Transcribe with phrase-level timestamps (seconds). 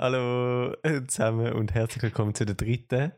[0.00, 0.76] Hallo
[1.08, 3.10] zusammen und herzlich willkommen zu der dritten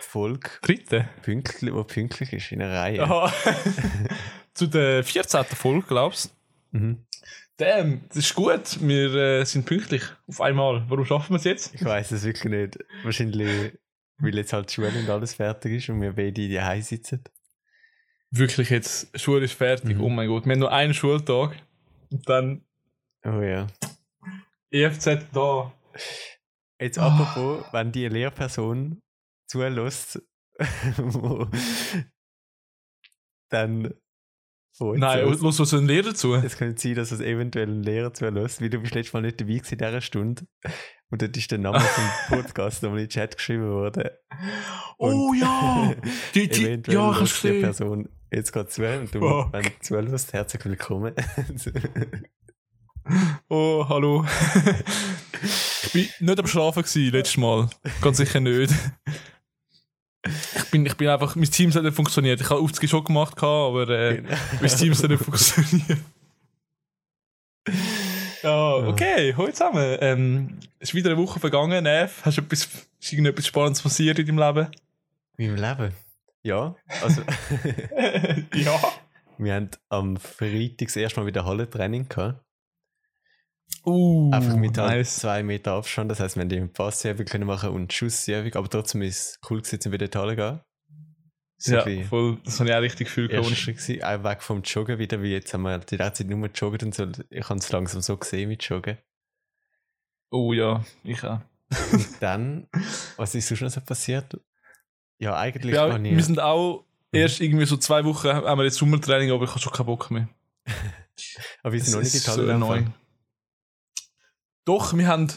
[0.00, 0.50] Folge.
[0.62, 1.08] Dritte?
[1.22, 3.02] Pünktlich, wo pünktlich ist, in einer Reihe.
[3.04, 3.32] Aha.
[4.54, 5.44] zu der 14.
[5.44, 6.34] Folge, glaubst
[6.72, 6.78] du?
[6.78, 7.06] Mhm.
[7.56, 8.80] Damn, das ist gut.
[8.80, 10.84] Wir äh, sind pünktlich auf einmal.
[10.88, 11.72] Warum schaffen wir es jetzt?
[11.72, 12.78] Ich weiß es wirklich nicht.
[13.04, 13.74] Wahrscheinlich,
[14.18, 17.22] weil jetzt halt Schule und alles fertig ist und wir beide in die Hause sitzen.
[18.32, 19.98] Wirklich jetzt, Schule ist fertig.
[19.98, 20.02] Mhm.
[20.02, 21.54] Oh mein Gott, wir haben nur einen Schultag
[22.10, 22.64] und dann.
[23.24, 23.68] Oh ja.
[24.70, 25.72] EFZ da.
[26.80, 27.72] Jetzt apropos, oh.
[27.72, 29.00] wenn die Lehrperson
[29.46, 30.22] zulässt,
[33.50, 33.94] dann.
[34.80, 36.34] Oh, Nein, los was ein Lehrer zu?
[36.34, 39.40] Es könnte sein, dass es eventuell ein Lehrer zulässt, weil du bist letztes Mal nicht
[39.40, 40.46] dabei gewesen in dieser Stunde.
[41.10, 42.04] Und dort ist der Name vom
[42.42, 44.10] Podcast nochmal in den Chat geschrieben worden.
[44.98, 45.94] oh ja!
[46.34, 49.52] Die, die, eventuell ja, ich die Person jetzt gerade zu und du, Fuck.
[49.52, 51.14] wenn du zulässt, herzlich willkommen.
[53.48, 54.24] Oh, hallo.
[55.92, 57.68] ich war nicht am Schlafen gewesen, letztes Mal.
[58.00, 58.72] Ganz sicher nicht.
[60.26, 62.40] Ich bin, ich bin einfach, mein Team hat nicht funktioniert.
[62.40, 64.36] Ich habe Aufzüge schon gemacht, aber äh, genau.
[64.60, 65.98] mein Team hat nicht funktioniert.
[68.42, 69.98] Ja, okay, hallo zusammen.
[70.00, 72.22] Ähm, es ist wieder eine Woche vergangen, Nev.
[72.24, 72.68] Hast du etwas,
[73.00, 74.70] ist irgendetwas Spannendes passiert in deinem Leben?
[75.38, 75.94] In meinem Leben?
[76.42, 77.22] Ja, also...
[78.54, 78.80] ja.
[79.38, 82.43] Wir haben am Freitag das erste Mal wieder Hallentraining gehabt.
[83.84, 85.16] Uh, Einfach mit halt nice.
[85.16, 86.10] zwei Meter Abstand.
[86.10, 89.60] Das heißt, wir haben die Passübung können machen und Schussübung, aber trotzdem ist es cool
[89.60, 90.60] gewesen, wieder in die Halle gehen.
[91.58, 92.38] So ja, voll.
[92.44, 93.30] Das habe ich auch richtig gefühlt.
[93.30, 96.82] Gewesen, auch weg vom Joggen wieder, wie jetzt haben wir die ganze Zeit nur gejoggt
[96.82, 97.06] und so.
[97.30, 98.98] Ich habe es langsam so gesehen mit Joggen.
[100.30, 101.40] Oh ja, ich auch.
[101.92, 102.68] und dann,
[103.16, 104.38] was ist sonst noch so passiert?
[105.18, 109.30] Ja, eigentlich ja, Wir sind auch erst irgendwie so zwei Wochen haben wir jetzt Sommertraining,
[109.30, 110.28] aber ich habe schon keinen Bock mehr.
[111.62, 112.92] aber wir sind noch nicht in Halle so
[114.64, 115.28] doch, wir haben,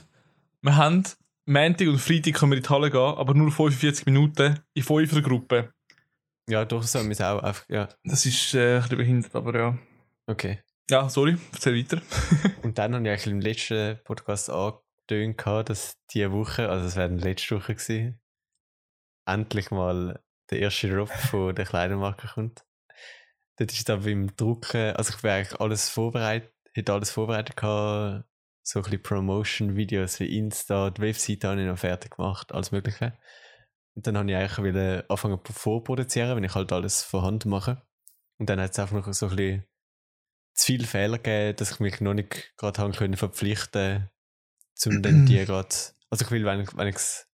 [0.62, 1.04] wir haben
[1.46, 5.22] Montag und Freitag können wir in die Halle gehen, aber nur 45 Minuten in fünfer
[5.22, 5.74] Gruppe.
[6.50, 7.90] Ja, doch, so haben wir es auch einfach, ja.
[8.04, 9.78] Das ist äh, ein bisschen behindert, aber ja.
[10.28, 10.60] Okay.
[10.90, 12.02] Ja, sorry, erzähl weiter.
[12.64, 17.10] und dann habe ich eigentlich im letzten Podcast angetönt, dass diese Woche, also es wäre
[17.10, 18.20] letzte Woche gewesen,
[19.26, 22.66] endlich mal der erste Drop von der Kleidermarke kommt.
[23.58, 28.26] Dort ist dann beim Drucken, also ich wäre eigentlich alles vorbereitet, hätte alles vorbereitet gehabt,
[28.68, 33.18] so ein bisschen Promotion-Videos wie Insta, die Webseite habe ich noch fertig gemacht, alles Mögliche.
[33.96, 37.82] Und dann habe ich eigentlich wieder anfangen vorproduzieren, wenn ich halt alles von Hand mache.
[38.38, 39.64] Und dann hat es einfach noch so ein bisschen
[40.54, 44.10] zu viele Fehler gegeben, dass ich mich noch nicht gerade haben können verpflichten,
[44.86, 45.70] um dann die gerade,
[46.10, 47.28] also ich will, wenn ich, wenn ich es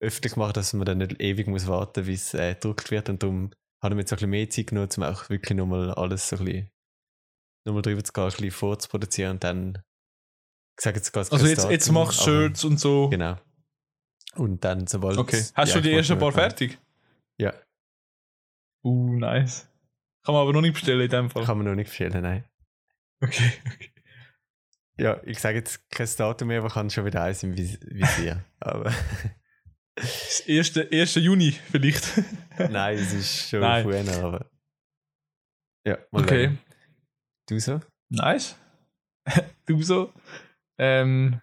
[0.00, 3.22] öffentlich mache, dass man dann nicht ewig muss warten, bis es äh, gedruckt wird und
[3.22, 6.28] darum habe ich mir jetzt ein bisschen mehr Zeit genommen, um auch wirklich nochmal alles
[6.28, 6.70] so ein bisschen
[7.64, 9.84] nochmal drüber zu gehen, ein bisschen vorzuproduzieren und dann
[10.78, 13.08] ich sage jetzt Also jetzt, jetzt machst du Shirts und so.
[13.08, 13.36] Genau.
[14.34, 15.18] Und dann sobald.
[15.18, 15.44] Okay.
[15.54, 16.78] Hast du die ersten paar fertig?
[17.38, 17.52] Ja.
[18.84, 19.68] Uh, nice.
[20.24, 21.44] Kann man aber noch nicht bestellen in dem Fall.
[21.44, 22.44] Kann man noch nicht bestellen, nein.
[23.20, 23.92] Okay, okay.
[24.98, 28.44] Ja, ich sage jetzt kein Datum mehr, aber kann schon wieder eins im Visier.
[28.60, 28.92] aber.
[29.94, 30.76] Das 1.
[30.90, 31.14] 1.
[31.16, 32.04] Juni vielleicht.
[32.70, 33.84] nein, es ist schon nein.
[33.84, 34.50] früher, aber.
[35.84, 36.42] Ja, mal Okay.
[36.42, 36.58] Werden.
[37.48, 37.80] Du so?
[38.10, 38.56] Nice.
[39.66, 40.12] du so?
[40.78, 41.40] Ähm,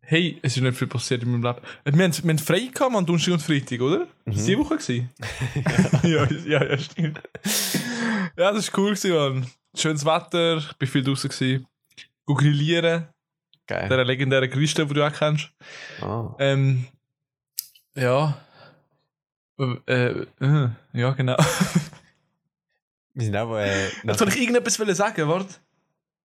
[0.00, 1.60] hey, es ist nicht viel passiert in meinem Leben.
[1.84, 4.06] Wir haben, wir haben frei gehabt am Donnerstag und Freitag, oder?
[4.24, 4.32] Mhm.
[4.32, 4.76] Das war Woche.
[4.76, 5.10] Gewesen?
[6.02, 6.28] ja.
[6.44, 7.20] ja, ja, stimmt.
[8.36, 9.46] Ja, das war cool, gewesen, Mann.
[9.74, 11.30] Schönes Wetter, ich war viel draußen.
[11.30, 11.66] Gewesen.
[12.26, 13.08] Go grillieren.
[13.66, 13.88] Geil.
[13.88, 15.50] Der legendäre Grillstelle, den du auch kennst.
[16.02, 16.34] Oh.
[16.38, 16.86] Ähm,
[17.94, 18.38] ja.
[19.58, 21.36] Äh, äh, ja, genau.
[23.14, 23.56] Wir sind auch.
[23.56, 25.54] Äh, Jetzt soll ich irgendetwas sagen, warte.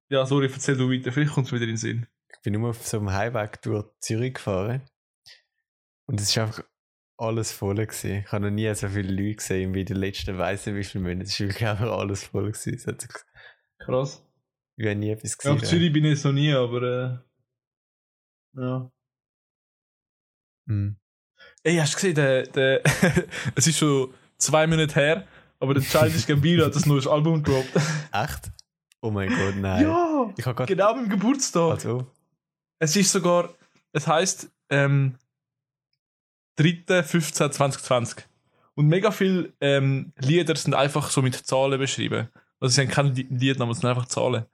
[0.09, 2.07] Ja, sorry, erzähl du weiter, vielleicht kommt es wieder in den Sinn.
[2.29, 4.81] Ich bin nur auf so einem Highweg durch Zürich gefahren.
[6.06, 6.63] Und es war einfach
[7.18, 7.75] alles voll.
[7.75, 8.23] Gewesen.
[8.25, 11.23] Ich habe noch nie so viele Leute gesehen wie die letzten weißen wie viele Monate.
[11.23, 12.51] Es war wirklich einfach alles voll.
[12.51, 12.97] Gewesen.
[13.79, 14.23] Krass.
[14.78, 15.56] Ich habe nie etwas gesehen.
[15.56, 18.91] Ja, auf Zürich bin ich noch nie, aber äh, ja.
[20.68, 20.98] Hm.
[21.63, 22.81] Ey, hast du gesehen, der, der
[23.56, 25.27] es ist schon zwei Monate her,
[25.60, 27.75] aber der Childish Gambino hat das neues Album gedroppt.
[28.12, 28.51] Echt?
[29.02, 29.84] Oh mein Gott, nein.
[29.84, 30.68] Ja, ich grad...
[30.68, 31.72] genau beim Geburtstag.
[31.72, 32.08] Also.
[32.80, 33.50] Es ist sogar,
[33.92, 35.16] es heißt ähm,
[36.60, 38.24] 3.15.2020.
[38.76, 42.30] Und mega viele ähm, Lieder sind einfach so mit Zahlen beschrieben.
[42.60, 44.46] Also sie haben keinen Liednamen, es sind einfach Zahlen.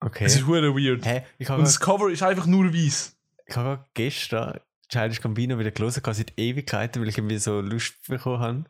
[0.00, 0.24] Okay.
[0.24, 1.04] Das ist hure weird.
[1.06, 1.24] Hä?
[1.38, 3.16] Und das Cover ist einfach nur weiß.
[3.46, 4.58] Ich habe gestern
[4.88, 8.64] Childish Gambino wieder gelesen, seit Ewigkeiten, weil ich irgendwie so Lust bekommen habe.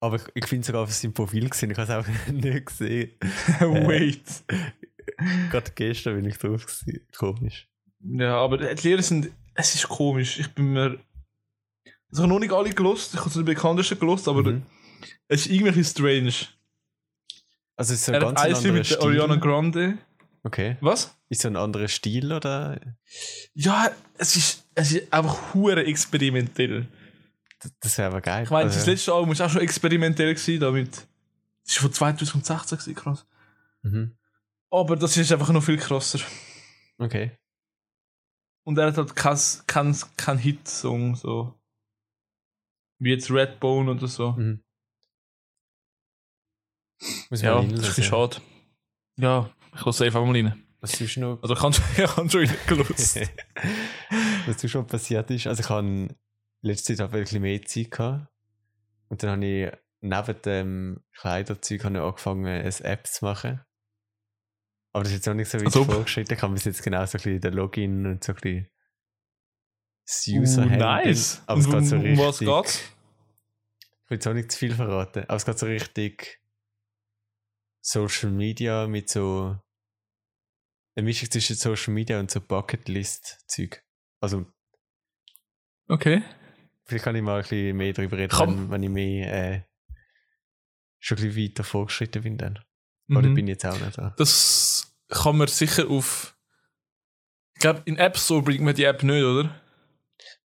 [0.00, 3.10] Aber ich, ich finde sogar auf seinem Profil gesehen, ich habe es auch nicht gesehen.
[3.60, 4.22] Wait.
[5.50, 7.00] Gerade gestern bin ich drauf gewesen.
[7.16, 7.68] Komisch.
[8.00, 9.30] Ja, aber die Lehrer sind.
[9.54, 10.38] Es ist komisch.
[10.38, 10.98] Ich bin mir.
[12.10, 13.14] Also ich habe noch nicht alle gelost.
[13.14, 14.62] Ich habe so die bekanntesten gelost, aber Mhm.
[15.26, 16.32] es ist irgendwie ein strange.
[17.76, 19.40] Also ist so ein Er hat ganz ein wie anderer mit der Ariana Stil.
[19.40, 19.98] Grande.
[20.44, 20.76] Okay.
[20.80, 21.16] Was?
[21.28, 22.80] Ist so ein anderer Stil oder?
[23.54, 26.86] Ja, es ist, es ist einfach hure experimentell.
[27.80, 28.44] Das- wäre aber geil.
[28.44, 31.08] Ich meine, Also, das letzte Album war auch schon experimentell gewesen, damit.
[31.64, 33.26] Das ist von 2016 gewesen, krass.
[33.82, 34.16] Mhm.
[34.70, 36.20] Aber das ist einfach noch viel krasser.
[36.98, 37.36] Okay.
[38.64, 41.54] Und er hat halt kein, kein, kein Hit-Song, so.
[43.00, 44.32] Wie jetzt Redbone oder so.
[44.32, 44.62] Mhm.
[47.30, 48.38] Muss Ja, man das ist schade.
[49.16, 50.64] Ja, ich lasse einfach mal rein.
[50.80, 53.20] Was ist noch, Also kannst du kann schon reingelust.
[54.46, 55.46] was schon passiert ist?
[55.46, 56.08] Also ich habe
[56.60, 58.28] letzte Zeit auch ein bisschen mehr Zeit gehabt.
[59.08, 63.60] Und dann habe ich neben dem Kleiderzeug habe ich angefangen, eine App zu machen.
[64.92, 65.90] Aber das ist jetzt noch nicht so weit Als ob.
[65.90, 66.34] vorgeschritten.
[66.34, 68.70] Ich kann bis jetzt genau so ein bisschen den Login und so ein bisschen
[70.06, 70.78] das Uh, User-Handle.
[70.78, 71.42] nice.
[71.46, 72.18] Aber es geht so um richtig...
[72.18, 72.82] was geht's?
[74.04, 76.40] Ich will jetzt auch nicht zu viel verraten, aber es geht so richtig
[77.82, 79.58] Social Media mit so
[80.96, 83.84] eine Mischung zwischen Social Media und so Bucketlist-Zeug.
[84.20, 84.46] Also,
[85.90, 86.22] Okay.
[86.88, 88.56] Vielleicht kann ich mal ein bisschen mehr darüber reden, Komm.
[88.64, 89.62] wenn, wenn ich mehr äh,
[90.98, 92.58] schon ein bisschen weiter vorgeschritten bin dann.
[93.10, 93.34] Oder Mhm.
[93.34, 94.14] bin ich jetzt auch nicht da?
[94.18, 96.36] Das kann man sicher auf.
[97.54, 99.60] Ich glaube, in App Store bringt man die App nicht, oder?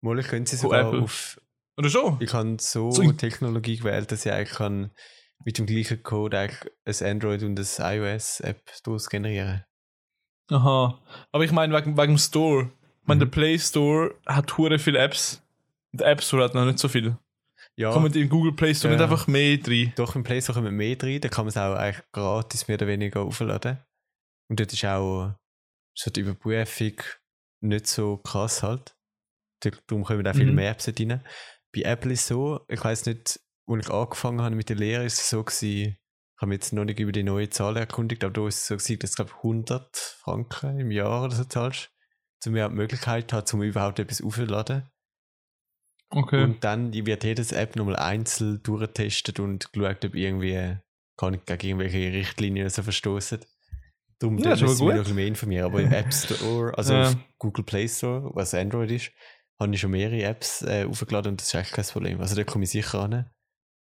[0.01, 1.03] Mal, ich könnte sie sogar Apple.
[1.03, 1.41] auf...
[1.77, 2.19] Oder schon?
[2.21, 4.91] Ich habe so, So Technologie gewählt, dass ich eigentlich kann
[5.45, 6.73] mit dem gleichen Code eigentlich
[7.03, 9.65] ein Android und ein iOS-App daraus generieren
[10.51, 11.01] Aha.
[11.33, 12.71] Aber ich meine, wegen, wegen dem Store.
[13.01, 13.31] Ich meine, Mhm.
[13.31, 15.43] der Play Store hat hure viele Apps.
[15.93, 17.17] Der App Store hat noch nicht so viel.
[17.77, 17.93] Ja.
[17.93, 18.99] Kommen in Google Play Store Ja.
[18.99, 19.93] nicht einfach mehr rein?
[19.97, 22.77] Doch, im Play Store kommen mehr drin, da kann man es auch eigentlich gratis mehr
[22.77, 23.79] oder weniger aufladen.
[24.49, 25.35] Und dort ist auch
[25.97, 26.95] so die Überprüfung
[27.63, 28.95] nicht so krass halt.
[29.87, 30.55] Darum kommen auch viel Mhm.
[30.57, 31.23] mehr Apps rein.
[31.75, 35.05] Bei Apple ist es so, ich weiß nicht, als ich angefangen habe mit der Lehre,
[35.05, 35.97] ist es so gewesen, ich
[36.43, 38.77] habe mich jetzt noch nicht über die neue Zahl erkundigt, aber da ist es so
[38.77, 41.91] gewesen, dass du, glaube 100 Franken im Jahr oder so zahlst,
[42.45, 44.91] um überhaupt die Möglichkeit hat, um überhaupt etwas aufzuladen.
[46.15, 46.45] Okay.
[46.45, 50.77] Und dann wird jedes App nochmal einzeln durchgetestet und geschaut, ob irgendwie
[51.17, 53.41] kann ich gegen irgendwelche Richtlinien so verstoßen.
[54.19, 55.65] Darum Ja, müssen wir noch ein bisschen mehr informieren.
[55.65, 57.09] Aber im App Store, also Ja.
[57.09, 59.11] auf Google Play Store, was Android ist,
[59.61, 62.21] habe ich schon mehrere Apps äh, aufgeladen und das ist eigentlich kein Problem.
[62.21, 63.31] Also da komme ich sicher an.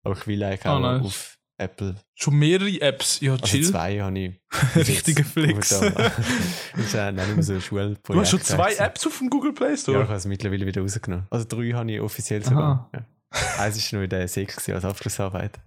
[0.04, 1.06] Aber ich will eigentlich Ah, auch nice.
[1.06, 1.96] auf Apple.
[2.16, 3.20] Schon mehrere Apps.
[3.20, 3.66] Ja, Also chill.
[3.70, 4.42] zwei habe ich.
[4.76, 5.70] Richtiger Flex.
[5.70, 5.82] das
[6.78, 8.10] ist ja nicht mehr so ein Schulprojekt.
[8.10, 8.82] Du hast schon zwei gewesen.
[8.84, 10.04] Apps auf dem Google Play Ja, ich Store?
[10.08, 11.28] habe es mittlerweile wieder rausgenommen.
[11.30, 12.90] Also drei habe ich offiziell sogar.
[12.94, 13.06] Ja.
[13.60, 15.60] Eins war noch in der Sek gewesen als Abschlussarbeit.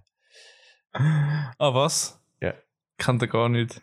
[0.93, 2.19] ah, was?
[2.41, 2.53] Ja.
[2.97, 3.81] Kennt er gar nicht.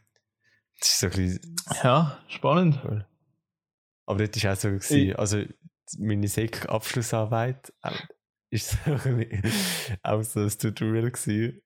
[0.81, 2.79] Das ist so ein bisschen Ja, spannend.
[2.85, 3.07] cool.
[4.07, 5.43] Aber dort war auch so, gewesen, also
[5.99, 7.91] meine Sek-Abschlussarbeit äh,
[8.51, 11.61] ist so ein bisschen auch so ein Tutorial gewesen,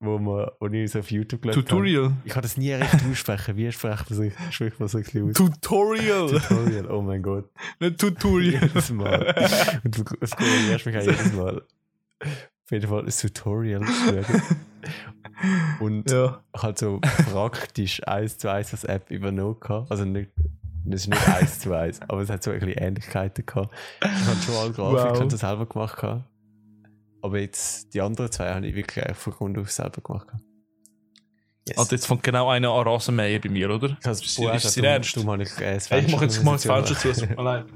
[0.00, 1.66] wo, man, wo ich so auf YouTube geschaut habe.
[1.66, 2.12] Tutorial.
[2.24, 3.56] Ich kann das nie recht aussprechen.
[3.56, 5.34] Wie spricht man so, spricht man so ein bisschen aus?
[5.34, 6.28] Tutorial.
[6.28, 7.50] Tutorial, oh mein Gott.
[7.80, 8.62] Nicht Tutorial.
[8.62, 9.34] Jedes Mal.
[9.84, 11.62] Und du korrigierst mich auch jedes Mal.
[12.20, 13.82] Auf jeden Fall ein Tutorial.
[15.80, 16.42] Und ja.
[16.56, 19.90] halt so praktisch eins zu eins als App übernommen gehabt.
[19.90, 20.30] Also nicht,
[20.84, 23.74] das ist nicht eins zu eins, aber es hat so ein bisschen Ähnlichkeiten gehabt.
[24.00, 25.38] Ich habe schon alle Grafiken wow.
[25.40, 26.24] selber gemacht gehabt.
[27.28, 30.28] Aber jetzt die anderen zwei habe ich wirklich einfach von Grund auf selber gemacht.
[31.68, 31.76] Yes.
[31.76, 33.98] Also jetzt fängt genau einer an Rasenmähen bei mir, oder?
[34.02, 35.14] es ist- vorher ist darum- ernst?
[35.14, 37.36] habe ich äh, das Hey, ich mach jetzt mal das Fenster Fenster zu, es tut
[37.36, 37.66] mir leid.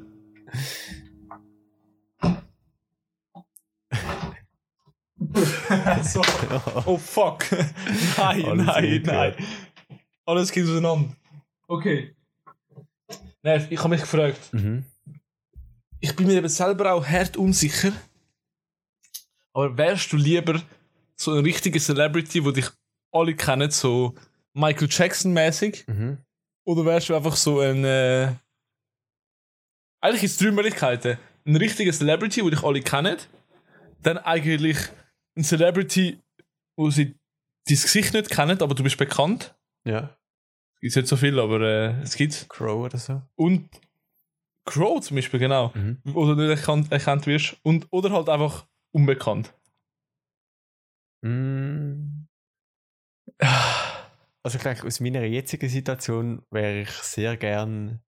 [6.02, 6.22] so.
[6.86, 7.44] Oh fuck.
[8.18, 9.34] nein, Alles nein, nein.
[10.26, 11.14] Alles geht auseinander.
[11.68, 12.14] Okay.
[13.42, 14.38] Nein, ich habe mich gefragt.
[14.52, 14.84] mhm.
[16.00, 17.92] Ich bin mir eben selber auch hart unsicher.
[19.52, 20.62] Aber wärst du lieber
[21.16, 22.68] so ein richtiger Celebrity, wo dich
[23.12, 24.14] alle kennen, so
[24.54, 25.86] Michael Jackson-mäßig?
[25.86, 26.18] Mhm.
[26.64, 27.84] Oder wärst du einfach so ein.
[27.84, 28.32] Äh...
[30.00, 31.18] Eigentlich ist es drei Möglichkeiten.
[31.44, 33.16] Ein richtiger Celebrity, wo dich alle kennen.
[34.02, 34.78] Dann eigentlich
[35.36, 36.20] ein Celebrity,
[36.76, 37.14] wo sie
[37.66, 39.54] dein Gesicht nicht kennen, aber du bist bekannt.
[39.84, 40.16] Ja.
[40.80, 42.48] Ist nicht so viel, aber äh, es gibt's.
[42.48, 43.22] Crow oder so.
[43.36, 43.68] Und
[44.64, 45.72] Crow zum Beispiel, genau.
[45.74, 45.98] Mhm.
[46.04, 47.56] Du nicht erkannt, erkannt wirst.
[47.62, 49.54] Und, oder halt einfach unbekannt.
[51.24, 52.26] Mm.
[54.44, 58.02] Also ich denke, aus meiner jetzigen Situation wäre ich sehr gern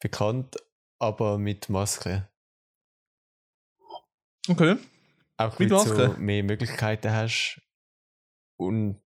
[0.00, 0.56] bekannt,
[1.00, 2.28] aber mit Maske.
[4.48, 4.76] Okay.
[5.36, 6.20] Auch Mit weil du so Maske?
[6.20, 7.60] mehr Möglichkeiten hast.
[8.56, 9.02] Und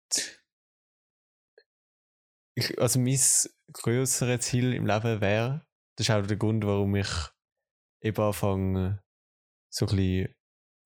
[2.55, 3.19] ich, also mein
[3.73, 5.67] größeres Ziel im Leben wäre,
[5.97, 7.09] das ist auch der Grund, warum ich
[8.03, 9.03] eben anfange,
[9.71, 10.35] so ein bisschen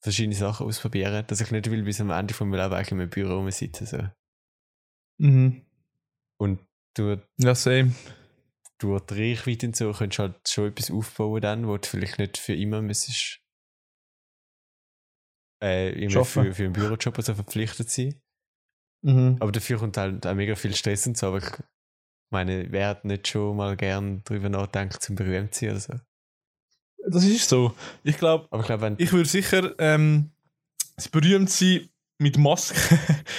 [0.07, 3.11] verschiedene Sachen ausprobieren, dass ich nicht will bis am Ende von meinem Leben eigentlich im
[3.11, 3.87] Büro rumsitzen.
[3.87, 4.09] So.
[5.19, 5.67] Mhm.
[6.39, 6.61] Und
[6.95, 7.95] durch, Ja, same.
[8.79, 12.19] durch die Reichweite und so könntest du halt schon etwas aufbauen dann, wo du vielleicht
[12.19, 13.41] nicht für immer müsstest
[15.63, 18.21] äh, immer für, für einen Bürojob so verpflichtet sein.
[19.03, 19.37] Mhm.
[19.41, 21.29] Aber dafür kommt halt auch mega viel Stress und so.
[21.29, 21.51] Aber ich
[22.31, 25.95] meine, wer hat nicht schon mal gern darüber nachdenkt, zum berühmt zu sein oder so.
[27.09, 27.75] Das ist so.
[28.03, 30.31] Ich glaube, ich glaube, wenn ich würde sicher ähm,
[30.97, 32.79] das Berühmtsein mit Maske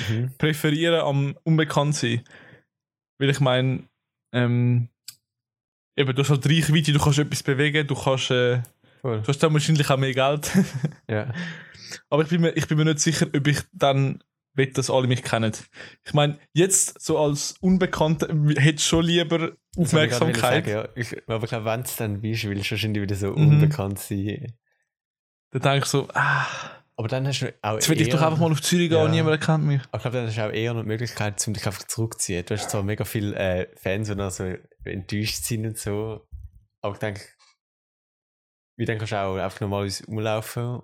[0.10, 0.32] Mhm.
[0.38, 2.22] präferieren am Unbekanntsein.
[3.20, 3.84] Weil ich meine,
[4.32, 4.90] ähm,
[5.98, 8.62] eben, du hast halt Reichweite, du kannst etwas bewegen, du kannst, äh,
[9.02, 9.22] Voll.
[9.22, 10.52] du hast dann wahrscheinlich auch mehr Geld.
[11.10, 11.34] Ja.
[12.10, 14.22] Aber ich bin, mir, ich bin mir nicht sicher, ob ich dann
[14.58, 15.54] will, dass alle mich kennen.
[16.06, 20.66] Ich meine, jetzt so als Unbekannter hätte ich schon lieber wollte ich Aufmerksamkeit.
[20.66, 20.90] Sagen, ja.
[20.96, 23.48] ich, aber ich glaube, wenn es dann bist, willst du wahrscheinlich wieder so Mhm.
[23.50, 24.54] unbekannt sein.
[25.52, 26.46] Dann denke ich so, ah,
[27.00, 29.06] Aber dann hast du auch jetzt will ich doch einfach mal auf Zürich gehen Ja.
[29.06, 29.82] und niemand kennt mich.
[29.92, 32.44] Aber ich glaube, dann hast du auch eher noch die Möglichkeit, um dich einfach zurückzuziehen.
[32.44, 34.52] Du hast zwar mega viele äh, Fans, die dann so
[34.84, 36.28] enttäuscht sind und so.
[36.82, 37.22] Aber ich denke,
[38.78, 40.82] wie dann kannst du auch einfach normal umlaufen.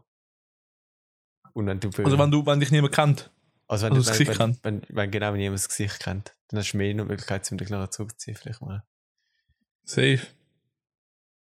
[1.54, 1.90] Und wenn du.
[2.04, 3.32] Also wenn, du, wenn dich niemand kennt.
[3.68, 4.64] Also wenn, also du, das wenn, Gesicht wenn, kennt.
[4.90, 7.70] wenn, wenn genau niemand das Gesicht kennt, dann hast du mehr noch Möglichkeit, um dich
[7.70, 8.84] nachher zurückzuziehen, vielleicht mal.
[9.86, 10.20] Safe.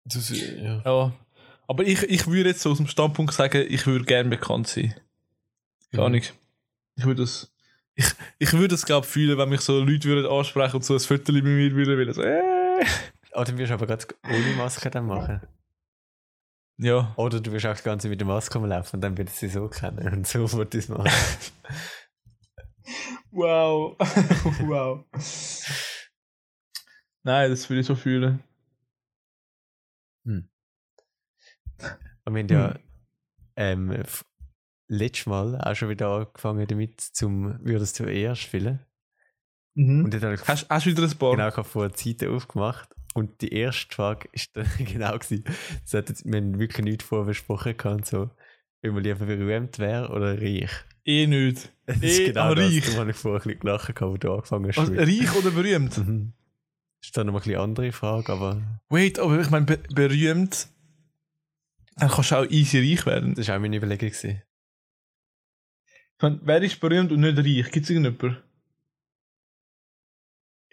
[0.06, 0.82] Das, ja.
[0.86, 1.14] Ja.
[1.68, 4.94] Aber ich, ich würde jetzt so aus dem Standpunkt sagen, ich würde gerne bekannt sein.
[5.92, 6.06] Keine Mhm.
[6.06, 6.22] Ahnung.
[6.96, 7.52] Ich würde das.
[7.96, 8.06] Ich,
[8.38, 11.34] ich würde es, glaube fühlen, wenn mich so Leute würden ansprechen und so ein Foto
[11.34, 12.86] bei mir würden, weil so, äh.
[13.34, 15.42] Oh, dann wirst du aber gerade ohne Maske dann machen.
[16.78, 17.14] Ja.
[17.18, 19.50] Oder du wirst auch die ganze Zeit mit der Maske rumlaufen und dann wird sie
[19.50, 20.08] so kennen.
[20.14, 21.10] Und so wird es machen.
[23.32, 23.96] Wow.
[24.68, 25.06] wow.
[27.24, 28.44] Nein, das würde ich so fühlen.
[32.26, 32.80] Und wir haben ja Hm.
[33.56, 34.04] ähm,
[34.88, 38.80] letztes Mal auch schon wieder angefangen damit, zum Würdest du eher spielen.
[39.76, 40.06] Mhm.
[40.06, 41.32] Und dann habe ich Hast, hast du wieder ein paar?
[41.32, 42.90] genau ich habe die Seite aufgemacht.
[43.16, 45.44] Und die erste Frage ist dann genau gewesen.
[45.84, 48.30] Das hat jetzt, wir haben wirklich nichts vorher besprochen gehabt, so,
[48.82, 50.72] wenn man lieber berühmt wäre oder reich.
[51.10, 51.72] Eh nicht.
[51.88, 52.66] Das ist Eh, genau das.
[52.66, 52.84] reich.
[52.86, 54.78] Darum habe ich vorher ein bisschen gelacht, wo du angefangen hast.
[54.78, 55.98] Also, reich oder berühmt?
[55.98, 56.34] Mhm.
[57.02, 60.68] Ist dann noch mal ein bisschen andere Frage, aber Wait, aber ich meine, be berühmt,
[61.96, 63.34] dann kannst du auch easy reich werden.
[63.34, 64.10] das war auch meine Überlegung.
[64.10, 64.42] Gewesen.
[66.18, 67.72] Ich meine, wer ist berühmt und nicht reich?
[67.72, 68.38] Gibt es irgendjemanden?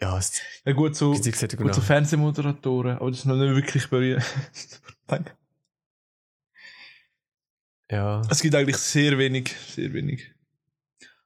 [0.00, 4.22] Ja, es Ja gut, so, gut, so Fernsehmoderatoren, aber das ist noch nicht wirklich berühmt.
[7.90, 8.22] Ja.
[8.28, 10.32] es gibt eigentlich sehr wenig, sehr wenig.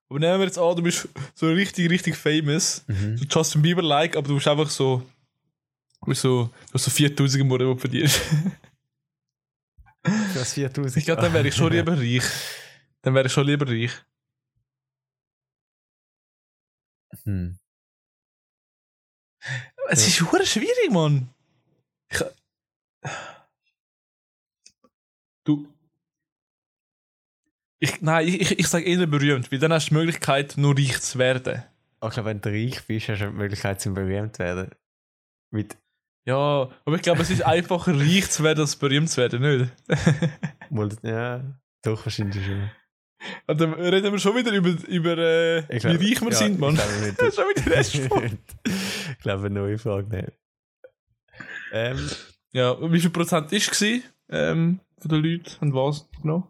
[0.08, 2.84] Aber nehmen wir jetzt an, du bist so richtig, richtig famous.
[2.88, 3.16] Mhm.
[3.16, 4.98] So Justin Bieber-like, aber du bist einfach so,
[6.00, 8.20] du bist so, du hast so 4000 im Monat, die du verdienst.
[10.34, 10.96] Das 4000.
[10.96, 12.24] Ich glaube, dann wäre ich schon lieber reich.
[13.02, 13.92] Dann wäre ich schon lieber reich.
[17.24, 17.58] Hm.
[19.88, 21.28] Es ist hure schwierig, Mann.
[22.10, 22.22] Ich,
[25.44, 25.68] du.
[27.82, 30.76] Ich, nein, ich, ich, ich sage eher berühmt, weil dann hast du die Möglichkeit, nur
[30.76, 31.62] reich zu werden.
[32.02, 34.70] Ich glaube, wenn du reich bist, hast du die Möglichkeit, zum berühmt zu werden.
[35.50, 35.76] Mit
[36.26, 39.72] Ja, aber ich glaube, es ist einfacher, reich zu werden, als berühmt zu werden, nicht?
[41.02, 41.42] Ja,
[41.82, 42.70] doch wahrscheinlich schon.
[43.46, 46.60] Und dann reden wir schon wieder über, über äh, Ich wie reich wir ja, sind,
[46.60, 46.78] Mann.
[47.08, 48.38] Ich glaube schon wieder der erste Frage.
[48.64, 50.32] ich glaube, eine neue Frage nehmen.
[51.72, 52.10] Ähm,
[52.52, 56.48] Ja, wie viel Prozent ist es ähm, von den Leuten und was genau?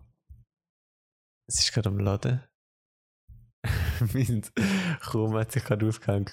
[1.50, 2.42] Es ist gerade am Laden.
[4.14, 4.42] mein
[5.00, 6.33] Chrom hat sich gerade aufgehängt.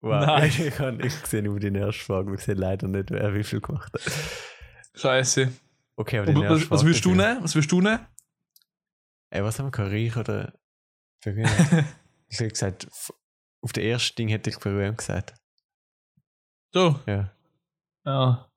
[0.00, 0.48] Wow, Nein.
[0.58, 2.30] ich, kann, ich sehe nur die erste Frage.
[2.30, 4.00] Wir sehen leider nicht, wer wie viel gemacht hat.
[4.94, 5.52] Scheiße.
[5.96, 7.42] Okay, aber die was, was würdest du nehmen?
[7.42, 8.06] Was würdest du nehmen?
[9.28, 9.92] Ey, was haben wir gehabt?
[9.92, 10.54] Reich oder
[11.24, 12.88] ich hätte gesagt,
[13.60, 15.34] auf der ersten Ding hätte ich berühmt gesagt.
[16.72, 16.98] so.
[17.06, 17.30] Ja.
[18.06, 18.50] Ja.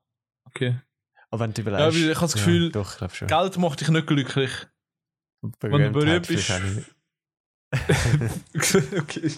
[0.45, 0.79] Okay.
[1.29, 1.99] Aber wenn du Ja, überlegst.
[1.99, 3.27] weil ich habe das Gefühl, Ja, doch.
[3.27, 4.51] Geld macht dich nicht glücklich.
[5.59, 6.51] Wenn du berühmt bist.
[8.97, 9.31] okay.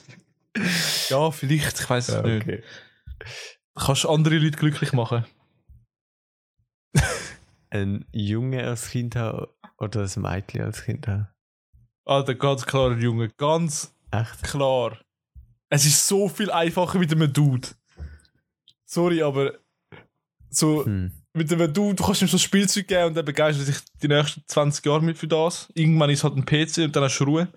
[1.10, 2.42] Ja, vielleicht, ich weiß es Ja, nicht.
[2.44, 2.64] okay.
[3.76, 5.26] Kannst andere Leute glücklich machen.
[7.70, 9.48] Ein Junge als Kind haben
[9.78, 11.28] oder ein Mädchen als Kind haben?
[12.06, 13.30] Alter, ganz klar, Junge.
[13.30, 14.44] Ganz Echt?
[14.44, 14.98] klar.
[15.70, 17.68] Es ist so viel einfacher mit einem Dude.
[18.86, 19.60] Sorry, aber
[20.50, 21.12] so Hm.
[21.36, 24.08] Mit einem Dude, du kannst ihm so ein Spielzeug geben und er begeistert sich die
[24.08, 25.70] nächsten 20 Jahre mit für das.
[25.76, 27.48] Irgendwann ist halt ein PC und dann hast du Ruhe.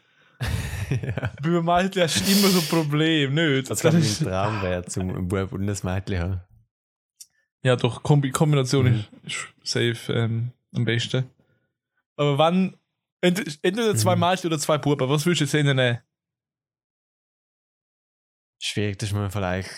[0.90, 1.32] ja.
[1.42, 3.70] Bei einem Mädchen hast du immer so ein Problem, nicht?
[3.70, 6.40] Das Das wäre ist- mein Traum wäre, zum einen Bub und ein Mädchen haben.
[7.62, 9.04] Ja, doch, Kombi Kombination Mhm.
[9.24, 11.28] ist, safe ähm, am besten.
[12.16, 12.76] Aber wenn.
[13.20, 14.20] ent- Entweder zwei Mhm.
[14.20, 15.98] Mädchen oder zwei Buben, was würdest du jetzt nehmen?
[18.60, 19.70] Schwierig, das ist mir vielleicht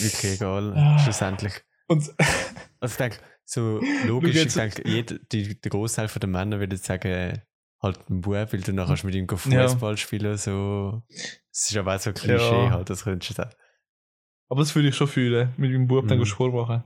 [0.00, 0.98] wirklich egal, Ah.
[1.00, 1.54] schlussendlich.
[1.88, 2.12] Und
[2.84, 7.42] Also ich denke, so logisch, ich denke, jeder, die, der Großteil der Männer würde sagen,
[7.82, 11.02] halt ein Bub, weil du nachher mit ihm Fußball spielen so.
[11.08, 12.70] Es ist aber auch so ein Klischee Ja.
[12.72, 13.52] halt, das könntest du sagen.
[14.48, 16.26] Aber das würde ich schon fühlen, mit meinem Bub dann Mhm.
[16.26, 16.84] Sport machen.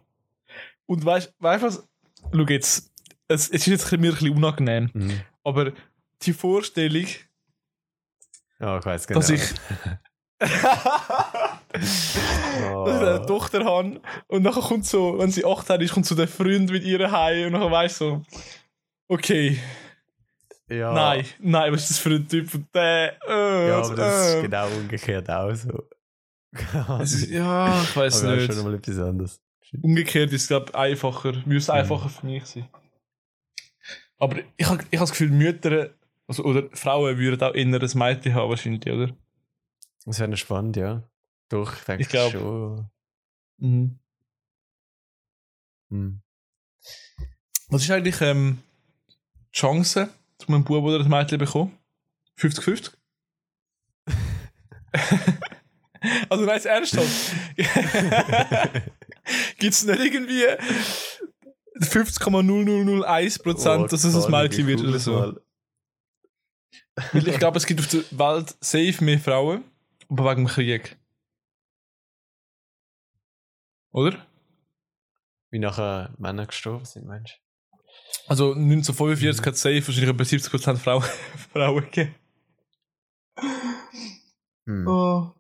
[0.87, 1.89] Und weißt du was?
[2.33, 2.93] Schau jetzt,
[3.29, 5.21] es, es ist jetzt mir ein bisschen unangenehm, Mhm.
[5.45, 5.73] aber
[6.23, 7.07] die Vorstellung,
[8.61, 9.21] Ja, ich weiß genau.
[9.21, 9.41] dass ich,
[10.41, 10.47] Oh.
[12.87, 16.15] dass ich eine Tochter habe und nachher kommt so, wenn sie 18 ist, kommt so
[16.15, 18.23] der Freund mit ihr heim und nachher weißt so,
[19.09, 19.59] okay,
[20.69, 20.93] ja.
[20.93, 24.37] nein, nein, was ist das für ein Typ und der, äh, Ja, aber das äh.
[24.37, 25.85] ist genau umgekehrt auch so.
[27.03, 28.53] Ist, ja, ich weiß aber nicht.
[28.55, 29.41] schon mal etwas anderes.
[29.83, 31.79] Umgekehrt ist es, glaube ich, einfacher, müsste Mhm.
[31.79, 32.69] einfacher für mich sein.
[34.19, 35.91] Aber ich habe ich hab das Gefühl, Mütter
[36.27, 39.11] also, oder Frauen würden auch eher ein Mädchen haben, wahrscheinlich, oder?
[40.09, 41.03] Das wäre spannend, ja.
[41.51, 42.91] Doch, ich denke Ich glaub- schon.
[43.59, 43.99] Mhm.
[45.91, 46.23] Hm.
[47.69, 48.63] Was ist eigentlich ähm,
[49.53, 51.75] die Chance, dass man einen Bub oder ein Mädchen bekommt?
[52.39, 52.93] 50-50?
[56.31, 57.35] also nein, ernsthaft.
[59.59, 60.45] Gibt es nicht irgendwie
[61.81, 65.39] 50,0001 Prozent, Oh dass es ein Mädchen wird oder so?
[67.13, 69.65] Weil ich glaube, es gibt auf der Welt safe mehr Frauen,
[70.09, 70.97] wegen dem Krieg.
[73.93, 74.27] Oder?
[75.51, 77.41] Wie nachher Männer gestorben sind, meinst
[78.27, 81.03] Also 1945 hat es safe wahrscheinlich etwa 70% Frauen,
[81.53, 82.15] Frauen gegeben.
[84.67, 84.87] Hm.
[84.87, 85.35] Oh.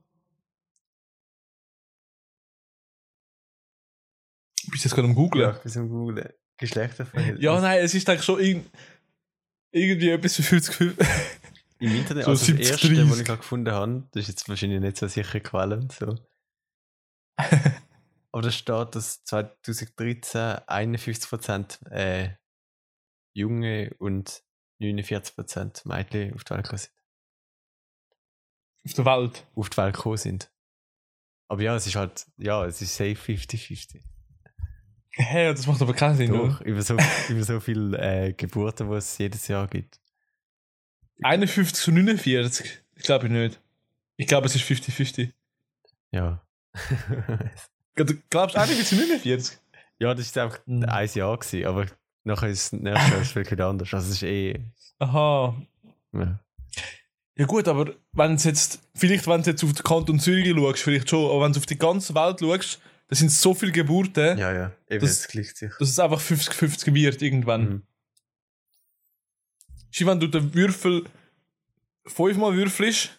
[4.70, 5.56] Bist du jetzt gerade am Ja, Googlen?
[5.56, 6.28] ich bin am Googlen.
[6.56, 7.42] Geschlechterverhältnis.
[7.44, 8.64] Ja, nein, es ist eigentlich schon irg
[9.70, 11.06] irgendwie etwas für 50 50.
[11.80, 13.10] Im Internet, So also das 70, erste, 30.
[13.10, 15.88] was ich gefunden habe, das ist jetzt wahrscheinlich nicht so sicher Quellen.
[15.90, 16.18] So.
[18.32, 22.34] Aber da steht, dass 2013 51% äh,
[23.32, 24.42] Junge und
[24.80, 26.92] 49% Mädchen auf die Welt gekommen sind.
[28.84, 29.46] Auf der Welt.
[29.54, 30.50] Auf die Welt gekommen sind.
[31.48, 34.02] Aber ja, es ist halt, ja, es ist safe 50-50.
[35.12, 36.64] Hä, das macht aber keinen Sinn, Doch, oder?
[36.64, 36.96] über so,
[37.28, 40.00] über so viele äh, Geburten, die es jedes Jahr gibt.
[41.22, 42.80] 51 zu 49?
[42.96, 43.60] Ich glaube nicht.
[44.16, 45.30] Ich glaube, es ist 50-50.
[46.10, 46.42] Ja.
[47.96, 49.58] Du glaubst 51 zu 49?
[49.98, 50.84] ja, das war einfach Mhm.
[50.84, 51.86] ein Jahr, gewesen, aber
[52.24, 53.92] nachher ist das nächste Jahr ist wirklich anders.
[53.92, 54.60] Also es ist eh.
[55.00, 55.54] Aha.
[56.12, 56.38] Ja.
[57.36, 60.82] Ja gut, aber wenn es jetzt, vielleicht wenn du jetzt auf den Kanton Zürich schaust,
[60.82, 64.38] vielleicht schon, aber wenn du auf die ganze Welt schaust, da sind so viele Geburten,
[64.38, 64.72] Ja, ja.
[64.88, 65.72] Eben, Das- das gleicht sich.
[65.78, 67.62] dass es einfach 50-50 wird irgendwann.
[67.68, 67.82] Mhm.
[69.90, 71.04] Ist wie wenn du den Würfel
[72.06, 73.10] fünfmal würfelst,